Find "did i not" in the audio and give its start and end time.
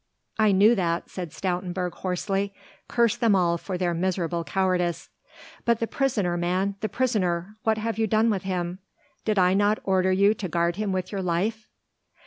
9.25-9.77